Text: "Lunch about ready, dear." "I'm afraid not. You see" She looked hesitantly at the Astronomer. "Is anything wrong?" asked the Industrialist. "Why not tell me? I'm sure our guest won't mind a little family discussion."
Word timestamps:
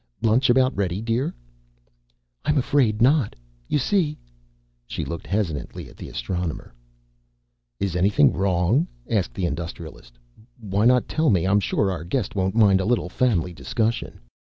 "Lunch 0.23 0.49
about 0.49 0.75
ready, 0.75 0.99
dear." 0.99 1.31
"I'm 2.43 2.57
afraid 2.57 3.03
not. 3.03 3.35
You 3.67 3.77
see" 3.77 4.17
She 4.87 5.05
looked 5.05 5.27
hesitantly 5.27 5.89
at 5.89 5.95
the 5.95 6.09
Astronomer. 6.09 6.73
"Is 7.79 7.95
anything 7.95 8.33
wrong?" 8.33 8.87
asked 9.07 9.35
the 9.35 9.45
Industrialist. 9.45 10.17
"Why 10.59 10.85
not 10.85 11.07
tell 11.07 11.29
me? 11.29 11.45
I'm 11.45 11.59
sure 11.59 11.91
our 11.91 12.03
guest 12.03 12.33
won't 12.33 12.55
mind 12.55 12.81
a 12.81 12.85
little 12.85 13.09
family 13.09 13.53
discussion." 13.53 14.19